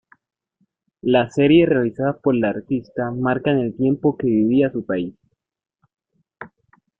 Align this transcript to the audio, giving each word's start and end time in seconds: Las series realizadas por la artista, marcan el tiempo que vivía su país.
Las 1.03 1.35
series 1.35 1.69
realizadas 1.69 2.17
por 2.23 2.33
la 2.33 2.49
artista, 2.49 3.11
marcan 3.11 3.59
el 3.59 3.75
tiempo 3.77 4.17
que 4.17 4.25
vivía 4.25 4.71
su 4.71 4.83
país. 4.83 5.13